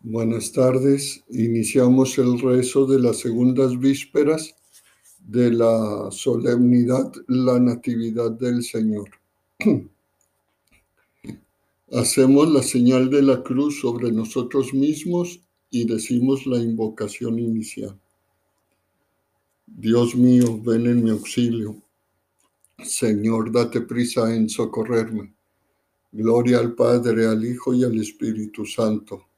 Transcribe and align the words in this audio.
Buenas 0.00 0.52
tardes. 0.52 1.24
Iniciamos 1.30 2.18
el 2.18 2.38
rezo 2.38 2.84
de 2.84 3.00
las 3.00 3.20
segundas 3.20 3.78
vísperas 3.78 4.54
de 5.18 5.50
la 5.50 6.10
solemnidad, 6.10 7.10
la 7.26 7.58
Natividad 7.58 8.32
del 8.32 8.62
Señor. 8.62 9.08
Hacemos 11.90 12.52
la 12.52 12.62
señal 12.62 13.08
de 13.08 13.22
la 13.22 13.42
cruz 13.42 13.80
sobre 13.80 14.12
nosotros 14.12 14.74
mismos 14.74 15.40
y 15.70 15.86
decimos 15.86 16.44
la 16.46 16.58
invocación 16.58 17.38
inicial. 17.38 17.98
Dios 19.66 20.14
mío, 20.14 20.60
ven 20.62 20.86
en 20.86 21.02
mi 21.02 21.10
auxilio. 21.10 21.82
Señor, 22.84 23.50
date 23.50 23.80
prisa 23.80 24.34
en 24.34 24.50
socorrerme. 24.50 25.32
Gloria 26.12 26.58
al 26.58 26.74
Padre, 26.74 27.26
al 27.26 27.42
Hijo 27.42 27.72
y 27.72 27.84
al 27.84 27.98
Espíritu 27.98 28.66
Santo 28.66 29.31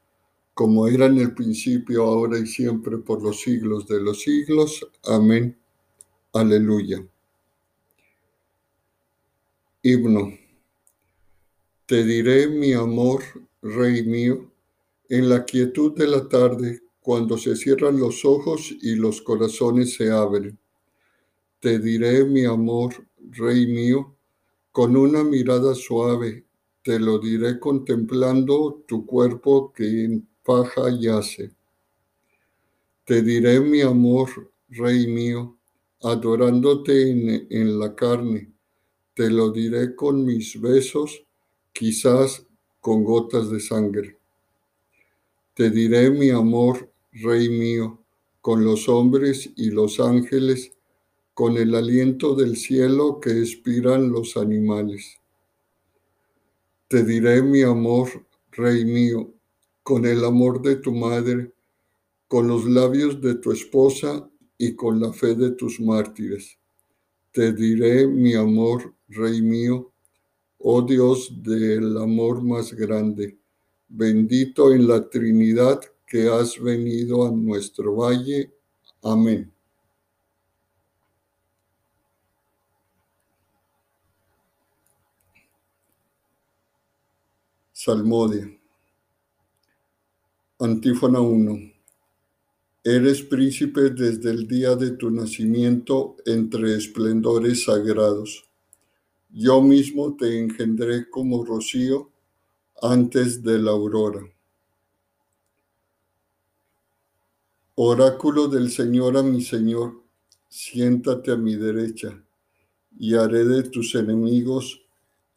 como 0.55 0.87
era 0.87 1.07
en 1.07 1.19
el 1.19 1.35
principio, 1.35 2.05
ahora 2.05 2.39
y 2.39 2.47
siempre, 2.47 2.97
por 2.97 3.21
los 3.21 3.41
siglos 3.41 3.87
de 3.87 4.01
los 4.01 4.21
siglos. 4.21 4.87
Amén. 5.03 5.59
Aleluya. 6.31 7.05
Himno. 9.83 10.31
Te 11.85 12.05
diré 12.05 12.47
mi 12.47 12.71
amor, 12.71 13.21
Rey 13.61 14.05
mío, 14.05 14.49
en 15.09 15.27
la 15.27 15.43
quietud 15.43 15.93
de 15.93 16.07
la 16.07 16.29
tarde, 16.29 16.81
cuando 17.01 17.37
se 17.37 17.57
cierran 17.57 17.99
los 17.99 18.23
ojos 18.23 18.73
y 18.81 18.95
los 18.95 19.21
corazones 19.21 19.95
se 19.95 20.09
abren. 20.09 20.57
Te 21.59 21.79
diré 21.79 22.23
mi 22.23 22.45
amor, 22.45 23.05
Rey 23.29 23.67
mío, 23.67 24.15
con 24.71 24.95
una 24.95 25.21
mirada 25.21 25.75
suave, 25.75 26.45
te 26.81 26.97
lo 26.97 27.19
diré 27.19 27.59
contemplando 27.59 28.85
tu 28.87 29.05
cuerpo 29.05 29.73
que 29.73 30.05
en 30.05 30.27
paja 30.45 30.89
yace. 30.99 31.51
Te 33.03 33.21
diré 33.21 33.59
mi 33.59 33.81
amor, 33.81 34.29
Rey 34.69 35.07
mío, 35.07 35.57
adorándote 36.01 37.09
en, 37.09 37.47
en 37.49 37.79
la 37.79 37.95
carne. 37.95 38.51
Te 39.15 39.29
lo 39.29 39.51
diré 39.51 39.95
con 39.95 40.23
mis 40.23 40.59
besos, 40.61 41.25
quizás 41.73 42.45
con 42.79 43.03
gotas 43.03 43.49
de 43.49 43.59
sangre. 43.59 44.17
Te 45.55 45.69
diré 45.69 46.09
mi 46.09 46.29
amor, 46.29 46.91
Rey 47.11 47.49
mío, 47.49 48.03
con 48.41 48.63
los 48.63 48.87
hombres 48.87 49.49
y 49.55 49.71
los 49.71 49.99
ángeles, 49.99 50.73
con 51.33 51.57
el 51.57 51.73
aliento 51.75 52.35
del 52.35 52.55
cielo 52.55 53.19
que 53.19 53.31
expiran 53.39 54.11
los 54.11 54.37
animales. 54.37 55.19
Te 56.87 57.03
diré 57.03 57.41
mi 57.41 57.61
amor, 57.61 58.25
Rey 58.51 58.85
mío, 58.85 59.34
con 59.85 60.03
el 60.03 60.25
amor 60.25 60.63
de 60.63 60.77
tu 60.77 60.91
madre, 60.91 61.53
con 62.27 62.47
los 62.47 62.65
labios 62.65 63.21
de 63.21 63.35
tu 63.35 63.51
esposa 63.51 64.27
y 64.57 64.73
con 64.75 64.99
la 64.99 65.13
fe 65.13 65.35
de 65.35 65.51
tus 65.51 65.79
mártires. 65.79 66.57
Te 67.31 67.53
diré 67.53 68.07
mi 68.07 68.33
amor, 68.33 68.95
Rey 69.09 69.43
mío, 69.43 69.91
oh 70.57 70.81
Dios 70.81 71.31
del 71.43 71.99
amor 71.99 72.41
más 72.41 72.73
grande, 72.73 73.37
bendito 73.87 74.73
en 74.73 74.87
la 74.87 75.07
Trinidad 75.07 75.81
que 76.07 76.29
has 76.29 76.59
venido 76.59 77.27
a 77.27 77.29
nuestro 77.29 77.95
valle. 77.95 78.51
Amén. 79.03 79.53
Salmodia. 87.71 88.64
Antífona 90.57 91.19
1. 91.19 91.73
Eres 92.81 93.21
príncipe 93.23 93.89
desde 93.89 94.29
el 94.29 94.47
día 94.47 94.77
de 94.77 94.91
tu 94.91 95.11
nacimiento 95.11 96.15
entre 96.25 96.77
esplendores 96.77 97.65
sagrados. 97.65 98.45
Yo 99.31 99.61
mismo 99.61 100.15
te 100.15 100.39
engendré 100.39 101.09
como 101.09 101.43
rocío 101.43 102.09
antes 102.81 103.43
de 103.43 103.59
la 103.59 103.71
aurora. 103.71 104.21
Oráculo 107.75 108.47
del 108.47 108.71
Señor 108.71 109.17
a 109.17 109.23
mi 109.23 109.41
Señor, 109.41 110.03
siéntate 110.47 111.33
a 111.33 111.35
mi 111.35 111.55
derecha, 111.57 112.23
y 112.97 113.15
haré 113.15 113.43
de 113.43 113.63
tus 113.63 113.93
enemigos 113.93 114.81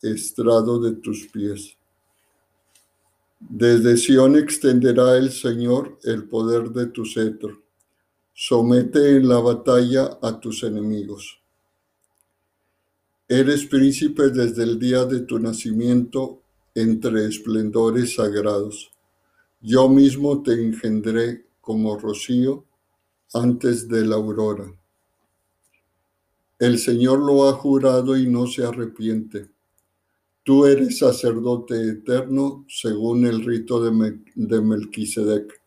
estrado 0.00 0.78
de 0.78 0.92
tus 0.92 1.26
pies. 1.26 1.77
Desde 3.40 3.96
Sión 3.96 4.36
extenderá 4.36 5.16
el 5.16 5.30
Señor 5.30 5.98
el 6.02 6.24
poder 6.24 6.70
de 6.70 6.86
tu 6.86 7.04
cetro. 7.04 7.62
Somete 8.34 9.16
en 9.16 9.28
la 9.28 9.38
batalla 9.38 10.18
a 10.20 10.40
tus 10.40 10.64
enemigos. 10.64 11.40
Eres 13.28 13.64
príncipe 13.66 14.30
desde 14.30 14.64
el 14.64 14.78
día 14.78 15.04
de 15.04 15.20
tu 15.20 15.38
nacimiento 15.38 16.42
entre 16.74 17.26
esplendores 17.26 18.16
sagrados. 18.16 18.90
Yo 19.60 19.88
mismo 19.88 20.42
te 20.42 20.54
engendré 20.54 21.46
como 21.60 21.96
rocío 21.96 22.64
antes 23.34 23.86
de 23.88 24.04
la 24.04 24.16
aurora. 24.16 24.66
El 26.58 26.78
Señor 26.78 27.20
lo 27.20 27.48
ha 27.48 27.52
jurado 27.52 28.16
y 28.16 28.26
no 28.26 28.48
se 28.48 28.64
arrepiente 28.64 29.48
Tú 30.48 30.64
eres 30.64 30.96
sacerdote 30.96 31.74
eterno 31.90 32.64
según 32.70 33.26
el 33.26 33.44
rito 33.44 33.84
de, 33.84 34.18
de 34.34 34.62
Melquisedec. 34.62 35.60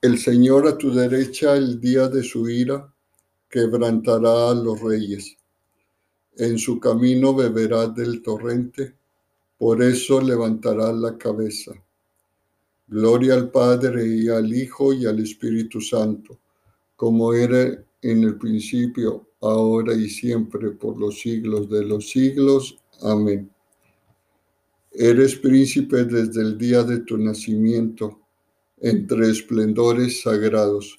El 0.00 0.16
Señor 0.18 0.66
a 0.66 0.78
tu 0.78 0.90
derecha 0.90 1.54
el 1.54 1.78
día 1.78 2.08
de 2.08 2.22
su 2.22 2.48
ira 2.48 2.90
quebrantará 3.50 4.52
a 4.52 4.54
los 4.54 4.80
reyes. 4.80 5.36
En 6.38 6.58
su 6.58 6.80
camino 6.80 7.34
beberá 7.34 7.88
del 7.88 8.22
torrente, 8.22 8.94
por 9.58 9.82
eso 9.82 10.18
levantará 10.18 10.90
la 10.94 11.18
cabeza. 11.18 11.72
Gloria 12.86 13.34
al 13.34 13.50
Padre 13.50 14.06
y 14.06 14.30
al 14.30 14.50
Hijo 14.50 14.94
y 14.94 15.04
al 15.04 15.20
Espíritu 15.20 15.82
Santo, 15.82 16.38
como 16.96 17.34
era 17.34 17.84
en 18.00 18.24
el 18.24 18.38
principio, 18.38 19.28
ahora 19.42 19.92
y 19.92 20.08
siempre, 20.08 20.70
por 20.70 20.98
los 20.98 21.20
siglos 21.20 21.68
de 21.68 21.84
los 21.84 22.08
siglos. 22.08 22.78
Amén. 23.02 23.50
Eres 24.90 25.36
príncipe 25.36 26.04
desde 26.04 26.40
el 26.40 26.56
día 26.56 26.82
de 26.82 27.00
tu 27.00 27.18
nacimiento, 27.18 28.20
entre 28.78 29.30
esplendores 29.30 30.22
sagrados. 30.22 30.98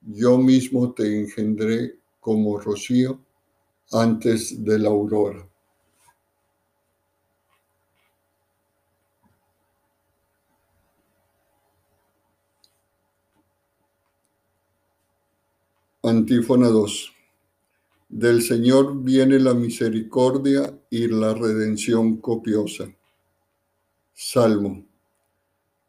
Yo 0.00 0.38
mismo 0.38 0.92
te 0.92 1.20
engendré 1.20 1.98
como 2.20 2.58
rocío 2.60 3.20
antes 3.90 4.64
de 4.64 4.78
la 4.78 4.90
aurora. 4.90 5.48
Antífona 16.02 16.68
2. 16.68 17.17
Del 18.08 18.40
Señor 18.40 19.02
viene 19.02 19.38
la 19.38 19.52
misericordia 19.52 20.74
y 20.88 21.08
la 21.08 21.34
redención 21.34 22.16
copiosa. 22.16 22.90
Salmo. 24.14 24.82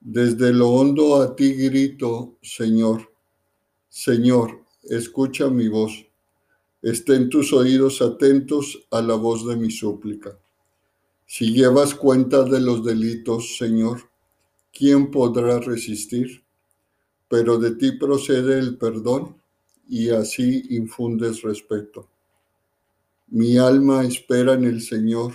Desde 0.02 0.52
lo 0.52 0.70
hondo 0.70 1.22
a 1.22 1.34
ti 1.34 1.54
grito, 1.54 2.38
Señor. 2.42 3.10
Señor, 3.88 4.66
escucha 4.84 5.50
mi 5.50 5.70
voz. 5.70 6.06
Estén 6.82 7.30
tus 7.30 7.54
oídos 7.54 8.02
atentos 8.02 8.86
a 8.92 9.02
la 9.02 9.16
voz 9.16 9.48
de 9.48 9.56
mi 9.56 9.72
súplica. 9.72 10.38
Si 11.26 11.54
llevas 11.54 11.96
cuenta 11.96 12.44
de 12.44 12.60
los 12.60 12.84
delitos, 12.84 13.58
Señor, 13.58 14.10
¿quién 14.74 15.10
podrá 15.10 15.60
resistir? 15.60 16.44
Pero 17.30 17.58
de 17.58 17.76
ti 17.76 17.94
procede 17.94 18.60
el 18.60 18.78
perdón 18.78 19.38
y 19.88 20.10
así 20.10 20.68
infundes 20.70 21.42
respeto. 21.42 22.08
Mi 23.32 23.60
alma 23.60 24.04
espera 24.06 24.54
en 24.54 24.64
el 24.64 24.82
Señor, 24.82 25.34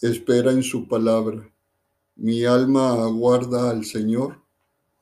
espera 0.00 0.50
en 0.50 0.64
su 0.64 0.88
palabra. 0.88 1.48
Mi 2.16 2.44
alma 2.44 2.94
aguarda 2.94 3.70
al 3.70 3.84
Señor 3.84 4.42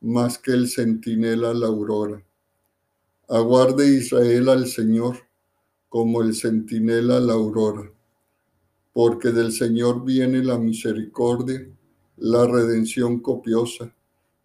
más 0.03 0.37
que 0.37 0.51
el 0.51 0.69
centinela 0.69 1.55
la 1.55 1.69
aurora. 1.69 2.23
Aguarde 3.27 3.89
Israel 3.97 4.51
al 4.51 4.67
Señor 4.67 5.17
como 5.89 6.21
el 6.21 6.35
centinela 6.35 7.21
la 7.21 7.33
aurora, 7.33 7.91
porque 8.93 9.31
del 9.31 9.51
Señor 9.53 10.05
viene 10.05 10.45
la 10.45 10.59
misericordia, 10.59 11.67
la 12.19 12.47
redención 12.47 13.21
copiosa, 13.21 13.95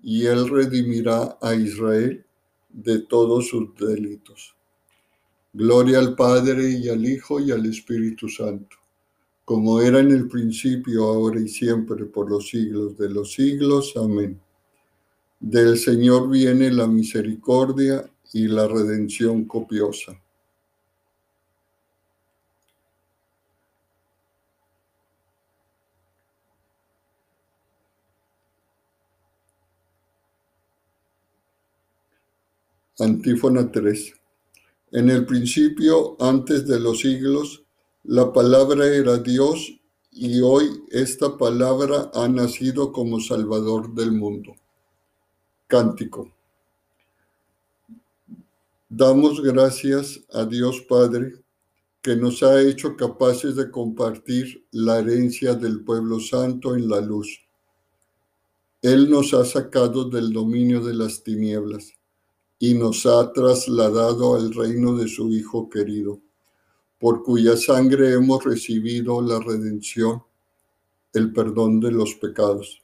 y 0.01 0.27
Él 0.27 0.47
redimirá 0.47 1.37
a 1.41 1.53
Israel 1.55 2.25
de 2.69 2.99
todos 2.99 3.49
sus 3.49 3.75
delitos. 3.75 4.55
Gloria 5.57 5.99
al 5.99 6.15
Padre 6.15 6.69
y 6.69 6.89
al 6.89 7.05
Hijo 7.05 7.39
y 7.39 7.49
al 7.49 7.65
Espíritu 7.65 8.27
Santo, 8.27 8.75
como 9.45 9.79
era 9.79 10.01
en 10.01 10.11
el 10.11 10.27
principio, 10.27 11.05
ahora 11.05 11.39
y 11.39 11.47
siempre, 11.47 12.03
por 12.03 12.29
los 12.29 12.49
siglos 12.49 12.97
de 12.97 13.09
los 13.09 13.31
siglos. 13.31 13.93
Amén. 13.95 14.37
Del 15.39 15.77
Señor 15.77 16.29
viene 16.29 16.71
la 16.71 16.87
misericordia 16.87 18.05
y 18.33 18.49
la 18.49 18.67
redención 18.67 19.45
copiosa. 19.45 20.21
Antífona 32.99 33.71
3. 33.71 34.24
En 34.95 35.09
el 35.09 35.25
principio, 35.25 36.15
antes 36.21 36.65
de 36.65 36.79
los 36.79 37.01
siglos, 37.01 37.65
la 38.05 38.31
palabra 38.31 38.87
era 38.87 39.17
Dios 39.17 39.77
y 40.09 40.39
hoy 40.39 40.85
esta 40.89 41.37
palabra 41.37 42.11
ha 42.13 42.29
nacido 42.29 42.93
como 42.93 43.19
Salvador 43.19 43.93
del 43.93 44.13
mundo. 44.13 44.55
Cántico. 45.67 46.31
Damos 48.87 49.41
gracias 49.41 50.21
a 50.31 50.45
Dios 50.45 50.79
Padre 50.87 51.43
que 52.01 52.15
nos 52.15 52.41
ha 52.41 52.61
hecho 52.61 52.95
capaces 52.95 53.57
de 53.57 53.69
compartir 53.69 54.65
la 54.71 54.99
herencia 54.99 55.55
del 55.55 55.83
pueblo 55.83 56.21
santo 56.21 56.73
en 56.73 56.87
la 56.87 57.01
luz. 57.01 57.41
Él 58.81 59.09
nos 59.09 59.33
ha 59.33 59.43
sacado 59.43 60.09
del 60.09 60.31
dominio 60.31 60.81
de 60.81 60.93
las 60.93 61.21
tinieblas 61.21 61.91
y 62.59 62.73
nos 62.73 63.05
ha 63.05 63.31
trasladado 63.33 64.35
al 64.35 64.53
reino 64.53 64.95
de 64.95 65.07
su 65.07 65.29
Hijo 65.29 65.69
querido, 65.69 66.19
por 66.99 67.23
cuya 67.23 67.57
sangre 67.57 68.13
hemos 68.13 68.43
recibido 68.43 69.21
la 69.21 69.39
redención, 69.39 70.23
el 71.13 71.33
perdón 71.33 71.79
de 71.79 71.91
los 71.91 72.15
pecados. 72.15 72.81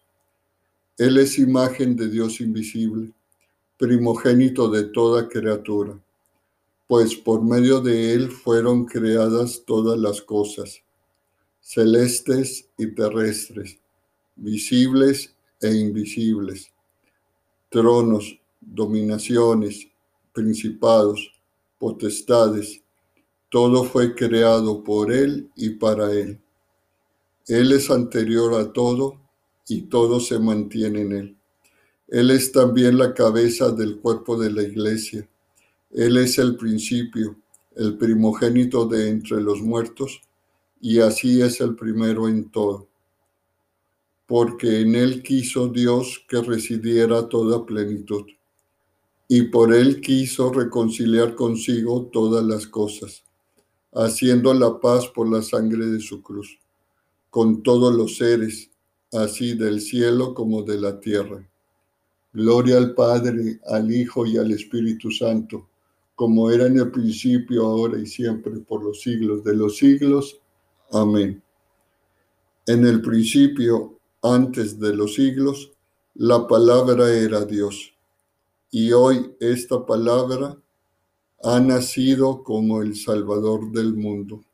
Él 0.98 1.18
es 1.18 1.40
imagen 1.40 1.96
de 1.96 2.10
Dios 2.10 2.42
invisible, 2.42 3.12
primogénito 3.78 4.70
de 4.70 4.84
toda 4.84 5.28
criatura, 5.28 5.98
pues 6.88 7.16
por 7.16 7.42
medio 7.42 7.80
de 7.80 8.14
Él 8.14 8.30
fueron 8.30 8.86
creadas 8.86 9.64
todas 9.66 9.98
las 9.98 10.22
cosas, 10.22 10.84
celestes 11.62 12.68
y 12.78 12.88
terrestres, 12.88 13.80
visibles 14.36 15.34
e 15.62 15.74
invisibles, 15.74 16.72
tronos, 17.70 18.41
dominaciones, 18.62 19.88
principados, 20.32 21.34
potestades, 21.78 22.82
todo 23.50 23.84
fue 23.84 24.16
creado 24.16 24.82
por 24.84 25.12
Él 25.12 25.52
y 25.56 25.72
para 25.72 26.14
Él. 26.14 26.40
Él 27.48 27.74
es 27.74 27.92
anterior 27.92 28.54
a 28.54 28.72
todo 28.72 29.20
y 29.68 29.82
todo 29.82 30.22
se 30.22 30.40
mantiene 30.40 31.02
en 31.02 31.12
Él. 31.12 31.38
Él 32.08 32.32
es 32.32 32.52
también 32.52 32.98
la 32.98 33.14
cabeza 33.14 33.72
del 33.72 34.00
cuerpo 34.00 34.38
de 34.38 34.52
la 34.52 34.64
iglesia. 34.64 35.28
Él 35.90 36.18
es 36.18 36.38
el 36.38 36.56
principio, 36.56 37.36
el 37.76 37.98
primogénito 37.98 38.86
de 38.86 39.10
entre 39.10 39.42
los 39.42 39.62
muertos, 39.62 40.22
y 40.80 41.00
así 41.00 41.42
es 41.42 41.62
el 41.62 41.76
primero 41.76 42.28
en 42.28 42.50
todo. 42.50 42.88
Porque 44.28 44.82
en 44.82 44.96
Él 44.96 45.24
quiso 45.24 45.68
Dios 45.68 46.24
que 46.28 46.42
residiera 46.42 47.28
toda 47.28 47.66
plenitud, 47.66 48.26
y 49.34 49.44
por 49.44 49.74
Él 49.74 50.02
quiso 50.02 50.52
reconciliar 50.52 51.36
consigo 51.36 52.10
todas 52.12 52.44
las 52.44 52.68
cosas, 52.68 53.24
haciendo 53.94 54.54
la 54.54 54.78
paz 54.78 55.08
por 55.08 55.32
la 55.32 55.42
sangre 55.42 55.86
de 55.86 56.02
su 56.02 56.22
cruz, 56.22 56.60
con 57.30 57.64
todos 57.64 57.96
los 57.96 58.18
seres 58.18 58.70
así 59.14 59.54
del 59.54 59.80
cielo 59.80 60.34
como 60.34 60.64
de 60.64 60.82
la 60.82 61.00
tierra. 61.00 61.50
Gloria 62.34 62.76
al 62.76 62.94
Padre, 62.94 63.62
al 63.68 63.90
Hijo 63.90 64.26
y 64.26 64.38
al 64.38 64.52
Espíritu 64.52 65.10
Santo, 65.12 65.70
como 66.14 66.52
era 66.52 66.66
en 66.66 66.80
el 66.80 66.92
principio, 66.92 67.68
ahora 67.68 67.98
y 68.00 68.08
siempre, 68.08 68.60
por 68.60 68.84
los 68.84 69.00
siglos 69.00 69.46
de 69.46 69.56
los 69.56 69.78
siglos. 69.78 70.42
Amén. 70.92 71.42
En 72.68 72.86
el 72.86 73.02
principio, 73.02 73.98
antes 74.22 74.78
de 74.78 74.94
los 74.94 75.16
siglos, 75.16 75.72
la 76.16 76.46
palabra 76.46 77.10
era 77.14 77.46
Dios. 77.46 77.91
Y 78.74 78.94
hoy 78.94 79.36
esta 79.42 79.86
palabra 79.86 80.58
ha 81.44 81.60
nacido 81.60 82.42
como 82.42 82.82
el 82.82 82.96
Salvador 82.96 83.70
del 83.70 83.94
mundo. 83.94 84.46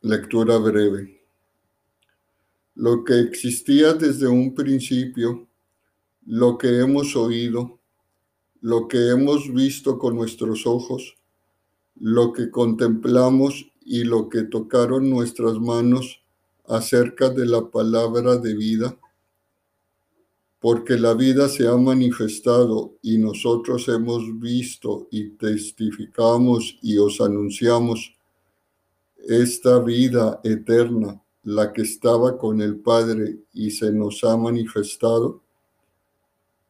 Lectura 0.00 0.56
breve. 0.56 1.20
Lo 2.76 3.04
que 3.04 3.20
existía 3.20 3.92
desde 3.92 4.26
un 4.28 4.54
principio, 4.54 5.46
lo 6.24 6.56
que 6.56 6.80
hemos 6.80 7.14
oído, 7.14 7.77
lo 8.60 8.88
que 8.88 9.10
hemos 9.10 9.52
visto 9.52 9.98
con 9.98 10.16
nuestros 10.16 10.66
ojos, 10.66 11.16
lo 12.00 12.32
que 12.32 12.50
contemplamos 12.50 13.70
y 13.84 14.04
lo 14.04 14.28
que 14.28 14.42
tocaron 14.42 15.08
nuestras 15.08 15.58
manos 15.58 16.22
acerca 16.66 17.30
de 17.30 17.46
la 17.46 17.70
palabra 17.70 18.36
de 18.36 18.54
vida, 18.54 18.98
porque 20.60 20.98
la 20.98 21.14
vida 21.14 21.48
se 21.48 21.68
ha 21.68 21.76
manifestado 21.76 22.96
y 23.00 23.18
nosotros 23.18 23.88
hemos 23.88 24.38
visto 24.38 25.06
y 25.10 25.30
testificamos 25.30 26.78
y 26.82 26.98
os 26.98 27.20
anunciamos 27.20 28.14
esta 29.16 29.78
vida 29.78 30.40
eterna, 30.42 31.22
la 31.44 31.72
que 31.72 31.82
estaba 31.82 32.36
con 32.36 32.60
el 32.60 32.80
Padre 32.80 33.38
y 33.52 33.70
se 33.70 33.92
nos 33.92 34.24
ha 34.24 34.36
manifestado, 34.36 35.42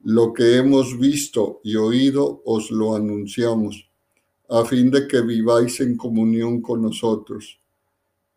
lo 0.05 0.33
que 0.33 0.57
hemos 0.57 0.99
visto 0.99 1.61
y 1.65 1.77
oído 1.77 2.43
os 2.45 2.71
lo 2.71 2.95
anunciamos, 2.95 3.89
a 4.49 4.65
fin 4.65 4.91
de 4.91 5.07
que 5.07 5.21
viváis 5.21 5.81
en 5.81 5.97
comunión 5.97 6.63
con 6.63 6.83
nosotros. 6.83 7.59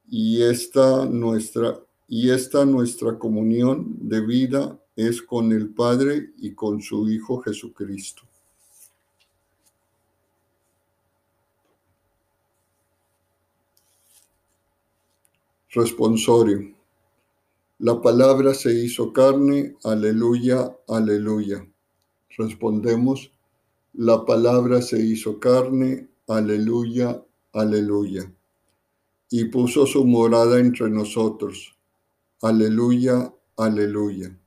Y 0.10 0.42
esta 0.42 1.06
nuestra 1.06 1.80
y 2.08 2.30
esta 2.30 2.66
nuestra 2.66 3.18
comunión 3.18 3.96
de 4.02 4.20
vida 4.20 4.78
es 4.98 5.22
con 5.22 5.54
el 5.54 5.70
Padre 5.70 6.32
y 6.40 6.54
con 6.54 6.82
su 6.82 7.10
Hijo 7.10 7.40
Jesucristo. 7.40 8.24
Responsorio. 15.70 16.81
La 17.84 18.00
palabra 18.00 18.54
se 18.54 18.72
hizo 18.72 19.12
carne, 19.12 19.76
aleluya, 19.84 20.72
aleluya. 20.88 21.68
Respondemos, 22.38 23.32
la 23.94 24.24
palabra 24.24 24.84
se 24.84 25.04
hizo 25.04 25.40
carne, 25.40 26.08
aleluya, 26.28 27.20
aleluya. 27.54 28.32
Y 29.32 29.46
puso 29.46 29.88
su 29.88 30.06
morada 30.06 30.60
entre 30.60 30.92
nosotros, 30.92 31.76
aleluya, 32.44 33.34
aleluya. 33.58 34.40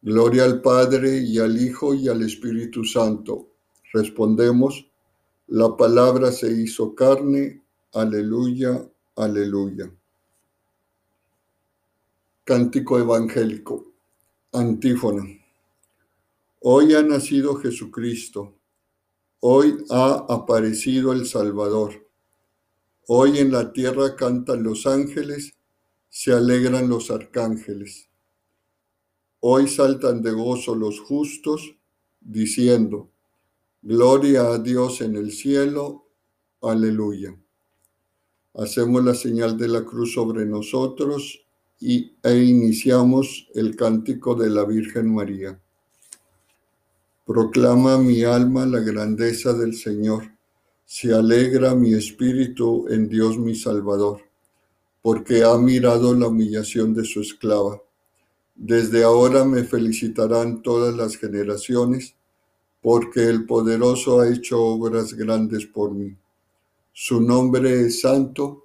Gloria 0.00 0.44
al 0.44 0.62
Padre 0.62 1.18
y 1.18 1.38
al 1.38 1.60
Hijo 1.60 1.92
y 1.92 2.08
al 2.08 2.22
Espíritu 2.22 2.82
Santo. 2.82 3.50
Respondemos, 3.92 4.90
la 5.48 5.76
palabra 5.76 6.32
se 6.32 6.50
hizo 6.50 6.94
carne, 6.94 7.62
aleluya, 7.92 8.88
aleluya. 9.16 9.92
Cántico 12.48 12.98
evangélico. 12.98 13.92
Antífona. 14.52 15.22
Hoy 16.60 16.94
ha 16.94 17.02
nacido 17.02 17.56
Jesucristo. 17.56 18.54
Hoy 19.40 19.84
ha 19.90 20.24
aparecido 20.30 21.12
el 21.12 21.26
Salvador. 21.26 22.08
Hoy 23.06 23.38
en 23.38 23.52
la 23.52 23.70
tierra 23.70 24.16
cantan 24.16 24.62
los 24.62 24.86
ángeles, 24.86 25.58
se 26.08 26.32
alegran 26.32 26.88
los 26.88 27.10
arcángeles. 27.10 28.08
Hoy 29.40 29.68
saltan 29.68 30.22
de 30.22 30.32
gozo 30.32 30.74
los 30.74 31.00
justos, 31.00 31.76
diciendo, 32.18 33.10
Gloria 33.82 34.52
a 34.52 34.58
Dios 34.58 35.02
en 35.02 35.16
el 35.16 35.32
cielo. 35.32 36.06
Aleluya. 36.62 37.38
Hacemos 38.54 39.04
la 39.04 39.14
señal 39.14 39.58
de 39.58 39.68
la 39.68 39.84
cruz 39.84 40.14
sobre 40.14 40.46
nosotros 40.46 41.44
y, 41.80 42.12
e 42.22 42.34
iniciamos 42.36 43.48
el 43.54 43.76
cántico 43.76 44.34
de 44.34 44.50
la 44.50 44.64
Virgen 44.64 45.14
María. 45.14 45.58
Proclama 47.24 47.98
mi 47.98 48.24
alma 48.24 48.66
la 48.66 48.80
grandeza 48.80 49.52
del 49.52 49.74
Señor, 49.74 50.30
se 50.84 51.14
alegra 51.14 51.74
mi 51.74 51.92
espíritu 51.92 52.86
en 52.88 53.08
Dios 53.08 53.38
mi 53.38 53.54
Salvador, 53.54 54.22
porque 55.02 55.44
ha 55.44 55.56
mirado 55.58 56.14
la 56.14 56.28
humillación 56.28 56.94
de 56.94 57.04
su 57.04 57.20
esclava. 57.20 57.80
Desde 58.54 59.04
ahora 59.04 59.44
me 59.44 59.64
felicitarán 59.64 60.62
todas 60.62 60.94
las 60.96 61.16
generaciones, 61.16 62.14
porque 62.80 63.24
el 63.24 63.44
poderoso 63.44 64.20
ha 64.20 64.28
hecho 64.28 64.60
obras 64.60 65.12
grandes 65.12 65.66
por 65.66 65.92
mí. 65.92 66.16
Su 66.92 67.20
nombre 67.20 67.82
es 67.82 68.00
santo 68.00 68.64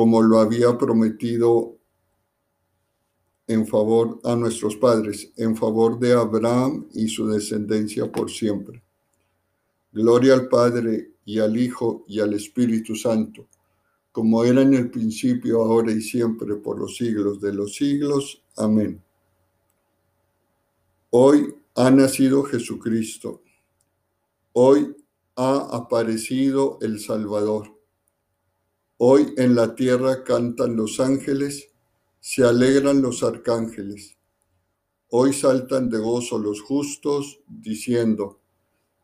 como 0.00 0.22
lo 0.22 0.38
había 0.38 0.78
prometido 0.78 1.76
en 3.46 3.66
favor 3.66 4.18
a 4.24 4.34
nuestros 4.34 4.74
padres, 4.76 5.30
en 5.36 5.54
favor 5.54 5.98
de 5.98 6.14
Abraham 6.14 6.88
y 6.94 7.06
su 7.06 7.28
descendencia 7.28 8.10
por 8.10 8.30
siempre. 8.30 8.82
Gloria 9.92 10.32
al 10.32 10.48
Padre 10.48 11.16
y 11.26 11.38
al 11.38 11.54
Hijo 11.54 12.06
y 12.08 12.18
al 12.18 12.32
Espíritu 12.32 12.96
Santo, 12.96 13.46
como 14.10 14.42
era 14.42 14.62
en 14.62 14.72
el 14.72 14.90
principio, 14.90 15.60
ahora 15.60 15.92
y 15.92 16.00
siempre, 16.00 16.56
por 16.56 16.78
los 16.78 16.96
siglos 16.96 17.38
de 17.38 17.52
los 17.52 17.74
siglos. 17.74 18.42
Amén. 18.56 19.02
Hoy 21.10 21.54
ha 21.74 21.90
nacido 21.90 22.42
Jesucristo. 22.44 23.42
Hoy 24.54 24.96
ha 25.36 25.76
aparecido 25.76 26.78
el 26.80 27.00
Salvador. 27.00 27.79
Hoy 29.02 29.32
en 29.38 29.54
la 29.54 29.74
tierra 29.74 30.24
cantan 30.24 30.76
los 30.76 31.00
ángeles, 31.00 31.70
se 32.20 32.44
alegran 32.44 33.00
los 33.00 33.22
arcángeles. 33.22 34.18
Hoy 35.08 35.32
saltan 35.32 35.88
de 35.88 35.96
gozo 35.96 36.38
los 36.38 36.60
justos, 36.60 37.40
diciendo, 37.48 38.40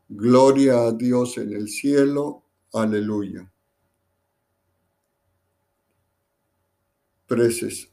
Gloria 0.07 0.83
a 0.83 0.91
Dios 0.91 1.39
en 1.39 1.51
el 1.51 1.67
cielo, 1.67 2.43
aleluya. 2.73 3.51
Preces. 7.25 7.89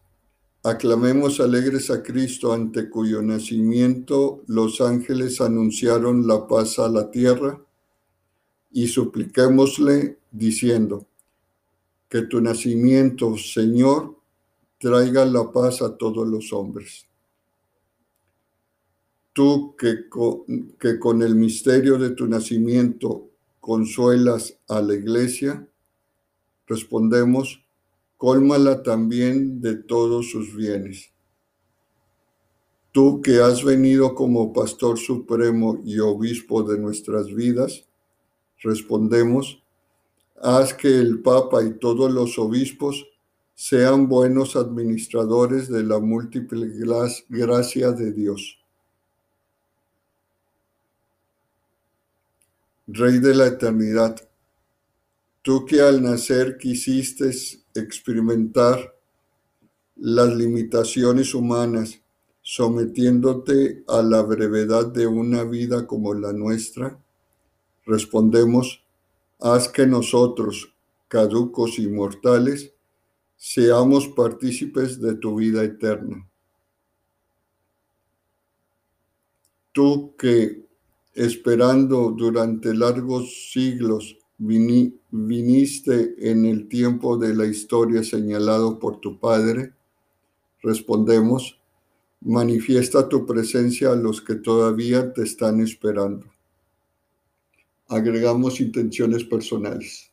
Aclamemos 0.62 1.40
alegres 1.40 1.90
a 1.90 2.02
Cristo 2.02 2.52
ante 2.52 2.90
cuyo 2.90 3.23
nacimiento 3.23 4.42
los 4.46 4.82
ángeles 4.82 5.40
anunciaron 5.40 6.26
la 6.26 6.46
paz 6.46 6.78
a 6.78 6.87
la 6.90 7.11
tierra 7.11 7.64
y 8.70 8.88
supliquémosle 8.88 10.18
diciendo, 10.30 11.08
que 12.14 12.23
tu 12.23 12.40
nacimiento, 12.40 13.37
Señor, 13.37 14.14
traiga 14.78 15.25
la 15.25 15.50
paz 15.50 15.83
a 15.83 15.97
todos 15.97 16.25
los 16.28 16.52
hombres. 16.52 17.09
Tú 19.33 19.75
que 19.76 20.09
con, 20.09 20.76
que 20.78 21.00
con 21.00 21.23
el 21.23 21.35
misterio 21.35 21.99
de 21.99 22.11
tu 22.11 22.28
nacimiento 22.28 23.30
consuelas 23.59 24.56
a 24.68 24.80
la 24.80 24.94
iglesia, 24.94 25.68
respondemos, 26.68 27.66
cólmala 28.16 28.85
también 28.85 29.61
de 29.61 29.75
todos 29.75 30.30
sus 30.30 30.54
bienes. 30.54 31.11
Tú 32.92 33.23
que 33.23 33.40
has 33.40 33.64
venido 33.64 34.14
como 34.14 34.52
pastor 34.52 35.00
supremo 35.00 35.83
y 35.85 35.99
obispo 35.99 36.62
de 36.62 36.78
nuestras 36.78 37.35
vidas, 37.35 37.88
respondemos, 38.62 39.63
haz 40.43 40.75
que 40.75 40.88
el 40.88 41.23
Papa 41.23 41.62
y 41.62 41.79
todos 41.79 42.12
los 42.12 42.38
obispos 42.38 43.07
sean 43.55 44.09
buenos 44.09 44.57
administradores 44.57 45.69
de 45.69 45.85
la 45.85 46.00
múltiple 46.00 46.69
gracia 47.29 47.93
de 47.93 48.12
Dios. 48.12 48.59
Rey 52.87 53.19
de 53.19 53.35
la 53.35 53.47
eternidad, 53.47 54.17
tú 55.41 55.64
que 55.64 55.81
al 55.81 56.03
nacer 56.03 56.59
quisiste 56.59 57.31
experimentar 57.75 58.95
las 59.97 60.35
limitaciones 60.35 61.35
humanas, 61.35 62.00
sometiéndote 62.43 63.85
a 63.88 64.03
la 64.03 64.21
brevedad 64.23 64.87
de 64.87 65.07
una 65.07 65.45
vida 65.45 65.87
como 65.87 66.12
la 66.12 66.33
nuestra, 66.33 67.00
respondemos, 67.87 68.84
haz 69.41 69.69
que 69.69 69.87
nosotros, 69.87 70.75
caducos 71.09 71.79
y 71.79 71.88
mortales, 71.88 72.73
seamos 73.37 74.09
partícipes 74.09 75.00
de 75.00 75.14
tu 75.17 75.37
vida 75.37 75.62
eterna. 75.62 76.29
Tú 79.73 80.14
que, 80.17 80.64
esperando 81.12 82.11
durante 82.11 82.73
largos 82.73 83.50
siglos, 83.53 84.17
viniste 84.38 86.14
en 86.19 86.45
el 86.45 86.69
tiempo 86.69 87.17
de 87.17 87.35
la 87.35 87.47
historia 87.47 88.03
señalado 88.03 88.79
por 88.79 89.00
tu 89.00 89.19
Padre, 89.19 89.75
respondemos, 90.62 91.61
manifiesta 92.21 93.09
tu 93.09 93.26
presencia 93.26 93.93
a 93.93 93.97
los 93.97 94.23
que 94.23 94.37
todavía 94.37 95.12
te 95.12 95.23
están 95.23 95.61
esperando. 95.61 96.34
Agregamos 97.88 98.61
intenciones 98.61 99.25
personales. 99.25 100.11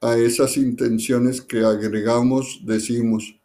a 0.00 0.16
esas 0.16 0.56
intenciones 0.56 1.40
que 1.40 1.64
agregamos, 1.64 2.60
decimos, 2.64 3.36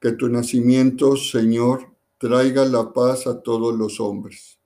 que 0.00 0.12
tu 0.12 0.28
nacimiento, 0.28 1.16
Señor, 1.16 1.92
traiga 2.18 2.64
la 2.64 2.92
paz 2.92 3.26
a 3.26 3.42
todos 3.42 3.74
los 3.74 3.98
hombres. 3.98 4.58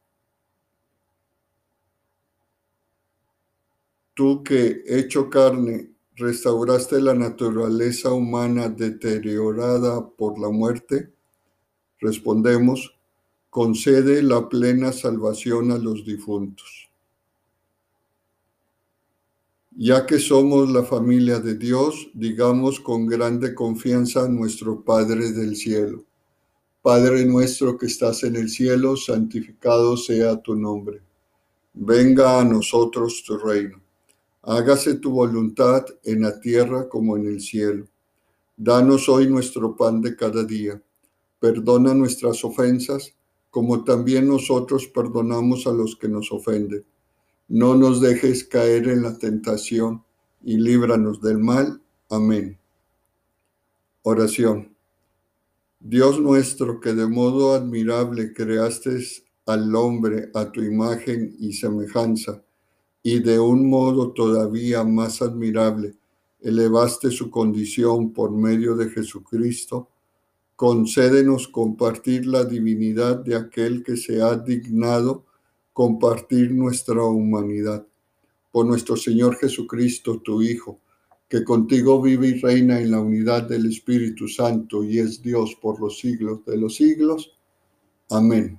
Tú 4.14 4.42
que, 4.44 4.82
hecho 4.86 5.30
carne, 5.30 5.90
restauraste 6.16 7.00
la 7.00 7.14
naturaleza 7.14 8.12
humana 8.12 8.68
deteriorada 8.68 10.08
por 10.08 10.38
la 10.38 10.50
muerte, 10.50 11.12
respondemos, 11.98 12.94
concede 13.48 14.22
la 14.22 14.48
plena 14.48 14.92
salvación 14.92 15.72
a 15.72 15.78
los 15.78 16.04
difuntos 16.04 16.90
ya 19.82 20.04
que 20.04 20.18
somos 20.18 20.70
la 20.70 20.82
familia 20.82 21.38
de 21.38 21.54
Dios, 21.54 22.10
digamos 22.12 22.80
con 22.80 23.06
grande 23.06 23.54
confianza 23.54 24.24
a 24.24 24.28
nuestro 24.28 24.84
Padre 24.84 25.32
del 25.32 25.56
cielo. 25.56 26.04
Padre 26.82 27.24
nuestro 27.24 27.78
que 27.78 27.86
estás 27.86 28.22
en 28.24 28.36
el 28.36 28.50
cielo, 28.50 28.94
santificado 28.94 29.96
sea 29.96 30.36
tu 30.36 30.54
nombre. 30.54 31.00
Venga 31.72 32.40
a 32.40 32.44
nosotros 32.44 33.24
tu 33.26 33.38
reino. 33.38 33.80
Hágase 34.42 34.94
tu 34.94 35.10
voluntad 35.10 35.84
en 36.04 36.22
la 36.22 36.40
tierra 36.40 36.88
como 36.88 37.16
en 37.16 37.26
el 37.26 37.40
cielo. 37.40 37.86
Danos 38.56 39.08
hoy 39.08 39.28
nuestro 39.28 39.76
pan 39.76 40.00
de 40.00 40.16
cada 40.16 40.44
día. 40.44 40.82
Perdona 41.38 41.94
nuestras 41.94 42.44
ofensas, 42.44 43.14
como 43.50 43.84
también 43.84 44.28
nosotros 44.28 44.86
perdonamos 44.86 45.66
a 45.66 45.72
los 45.72 45.96
que 45.96 46.08
nos 46.08 46.30
ofenden 46.32 46.84
no 47.50 47.74
nos 47.74 48.00
dejes 48.00 48.44
caer 48.44 48.86
en 48.86 49.02
la 49.02 49.18
tentación 49.18 50.04
y 50.40 50.56
líbranos 50.56 51.20
del 51.20 51.38
mal. 51.38 51.82
Amén. 52.08 52.56
Oración. 54.02 54.76
Dios 55.80 56.20
nuestro, 56.20 56.78
que 56.78 56.94
de 56.94 57.08
modo 57.08 57.54
admirable 57.54 58.32
creaste 58.34 59.00
al 59.46 59.74
hombre 59.74 60.30
a 60.32 60.52
tu 60.52 60.62
imagen 60.62 61.34
y 61.40 61.54
semejanza, 61.54 62.40
y 63.02 63.20
de 63.20 63.38
un 63.38 63.68
modo 63.68 64.12
todavía 64.12 64.84
más 64.84 65.22
admirable 65.22 65.94
elevaste 66.42 67.10
su 67.10 67.30
condición 67.30 68.12
por 68.12 68.30
medio 68.30 68.74
de 68.74 68.90
Jesucristo, 68.90 69.88
concédenos 70.56 71.48
compartir 71.48 72.26
la 72.26 72.44
divinidad 72.44 73.16
de 73.16 73.36
aquel 73.36 73.82
que 73.82 73.96
se 73.96 74.22
ha 74.22 74.36
dignado 74.36 75.24
compartir 75.72 76.52
nuestra 76.52 77.02
humanidad. 77.02 77.86
Por 78.50 78.66
nuestro 78.66 78.96
Señor 78.96 79.36
Jesucristo, 79.36 80.20
tu 80.20 80.42
Hijo, 80.42 80.80
que 81.28 81.44
contigo 81.44 82.02
vive 82.02 82.28
y 82.28 82.40
reina 82.40 82.80
en 82.80 82.90
la 82.90 83.00
unidad 83.00 83.44
del 83.44 83.66
Espíritu 83.66 84.26
Santo 84.26 84.82
y 84.82 84.98
es 84.98 85.22
Dios 85.22 85.56
por 85.60 85.80
los 85.80 85.98
siglos 85.98 86.44
de 86.44 86.56
los 86.56 86.74
siglos. 86.74 87.32
Amén. 88.10 88.58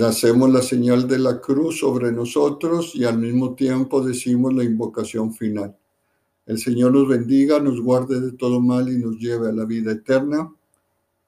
Hacemos 0.00 0.50
la 0.50 0.62
señal 0.62 1.06
de 1.08 1.18
la 1.18 1.40
cruz 1.40 1.80
sobre 1.80 2.12
nosotros 2.12 2.94
y 2.94 3.04
al 3.04 3.18
mismo 3.18 3.54
tiempo 3.54 4.00
decimos 4.00 4.54
la 4.54 4.64
invocación 4.64 5.34
final. 5.34 5.76
El 6.46 6.58
Señor 6.58 6.92
nos 6.92 7.08
bendiga, 7.08 7.60
nos 7.60 7.80
guarde 7.80 8.20
de 8.20 8.32
todo 8.32 8.60
mal 8.60 8.88
y 8.90 8.96
nos 8.98 9.18
lleve 9.18 9.48
a 9.48 9.52
la 9.52 9.64
vida 9.64 9.92
eterna. 9.92 10.50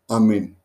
Amén. 0.08 0.59